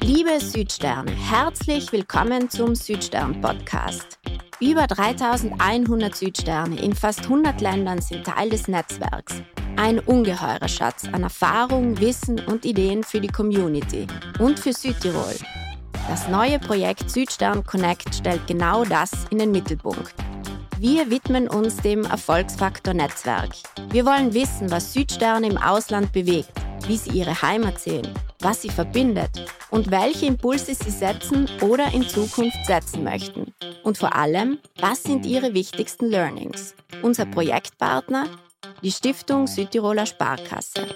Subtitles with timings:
[0.00, 4.18] Liebe Südsterne, herzlich willkommen zum Südstern Podcast.
[4.60, 9.42] Über 3100 Südsterne in fast 100 Ländern sind Teil des Netzwerks.
[9.76, 14.08] Ein ungeheurer Schatz an Erfahrung, Wissen und Ideen für die Community
[14.40, 15.36] und für Südtirol.
[16.08, 20.23] Das neue Projekt Südstern Connect stellt genau das in den Mittelpunkt.
[20.86, 23.52] Wir widmen uns dem Erfolgsfaktor Netzwerk.
[23.88, 26.52] Wir wollen wissen, was Südsterne im Ausland bewegt,
[26.86, 28.06] wie sie ihre Heimat sehen,
[28.40, 29.30] was sie verbindet
[29.70, 33.54] und welche Impulse sie setzen oder in Zukunft setzen möchten.
[33.82, 36.74] Und vor allem, was sind ihre wichtigsten Learnings?
[37.00, 38.26] Unser Projektpartner,
[38.82, 40.86] die Stiftung Südtiroler Sparkasse.